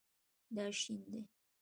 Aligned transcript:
دا 0.55 0.65
شین 0.79 0.99
دی 1.11 1.19